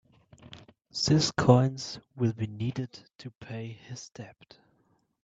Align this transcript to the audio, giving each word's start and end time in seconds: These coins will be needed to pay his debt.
These 0.89 1.29
coins 1.29 1.99
will 2.15 2.33
be 2.33 2.47
needed 2.47 3.01
to 3.19 3.29
pay 3.29 3.67
his 3.67 4.09
debt. 4.09 4.57